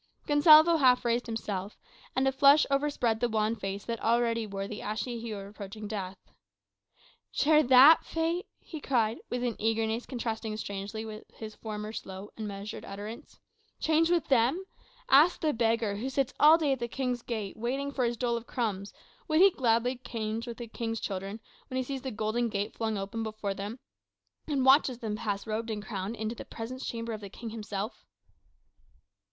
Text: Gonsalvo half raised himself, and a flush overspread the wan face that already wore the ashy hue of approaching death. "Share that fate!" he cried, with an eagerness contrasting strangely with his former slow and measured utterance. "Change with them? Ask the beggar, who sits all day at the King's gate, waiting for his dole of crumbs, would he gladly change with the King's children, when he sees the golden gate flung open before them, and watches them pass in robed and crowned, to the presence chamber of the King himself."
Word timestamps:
Gonsalvo 0.25 0.77
half 0.77 1.05
raised 1.05 1.27
himself, 1.27 1.77
and 2.15 2.27
a 2.27 2.31
flush 2.31 2.65
overspread 2.71 3.19
the 3.19 3.29
wan 3.29 3.55
face 3.55 3.85
that 3.85 4.01
already 4.01 4.47
wore 4.47 4.67
the 4.67 4.81
ashy 4.81 5.19
hue 5.19 5.37
of 5.37 5.45
approaching 5.45 5.87
death. 5.87 6.17
"Share 7.31 7.61
that 7.61 8.03
fate!" 8.03 8.47
he 8.59 8.81
cried, 8.81 9.19
with 9.29 9.43
an 9.43 9.55
eagerness 9.59 10.07
contrasting 10.07 10.57
strangely 10.57 11.05
with 11.05 11.25
his 11.35 11.53
former 11.53 11.93
slow 11.93 12.31
and 12.35 12.47
measured 12.47 12.83
utterance. 12.83 13.39
"Change 13.79 14.09
with 14.09 14.27
them? 14.27 14.65
Ask 15.07 15.39
the 15.41 15.53
beggar, 15.53 15.97
who 15.97 16.09
sits 16.09 16.33
all 16.39 16.57
day 16.57 16.71
at 16.71 16.79
the 16.79 16.87
King's 16.87 17.21
gate, 17.21 17.55
waiting 17.55 17.91
for 17.91 18.03
his 18.03 18.17
dole 18.17 18.35
of 18.37 18.47
crumbs, 18.47 18.91
would 19.27 19.39
he 19.39 19.51
gladly 19.51 19.97
change 20.03 20.47
with 20.47 20.57
the 20.57 20.67
King's 20.67 20.99
children, 20.99 21.39
when 21.67 21.77
he 21.77 21.83
sees 21.83 22.01
the 22.01 22.09
golden 22.09 22.49
gate 22.49 22.73
flung 22.73 22.97
open 22.97 23.21
before 23.21 23.53
them, 23.53 23.77
and 24.47 24.65
watches 24.65 24.97
them 24.97 25.15
pass 25.17 25.45
in 25.45 25.51
robed 25.51 25.69
and 25.69 25.85
crowned, 25.85 26.17
to 26.17 26.33
the 26.33 26.43
presence 26.43 26.87
chamber 26.87 27.13
of 27.13 27.21
the 27.21 27.29
King 27.29 27.51
himself." 27.51 28.03